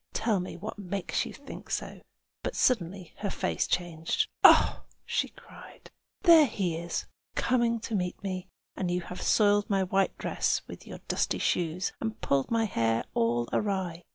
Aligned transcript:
"Tell 0.13 0.39
me 0.39 0.57
what 0.57 0.79
makes 0.79 1.27
you 1.27 1.33
think 1.35 1.69
so!" 1.69 2.01
But 2.41 2.55
suddenly 2.55 3.13
her 3.17 3.29
face 3.29 3.67
changed. 3.67 4.27
"Oh!" 4.43 4.81
she 5.05 5.27
cried. 5.29 5.91
"There 6.23 6.47
he 6.47 6.75
is, 6.75 7.05
coming 7.35 7.79
to 7.81 7.93
meet 7.93 8.23
me! 8.23 8.47
And 8.75 8.89
you 8.89 9.01
have 9.01 9.21
soiled 9.21 9.69
my 9.69 9.83
white 9.83 10.17
dress 10.17 10.63
with 10.67 10.87
your 10.87 11.01
dusty 11.07 11.37
shoes, 11.37 11.91
and 12.01 12.19
pulled 12.19 12.49
my 12.49 12.65
hair 12.65 13.03
all 13.13 13.47
awry. 13.53 14.01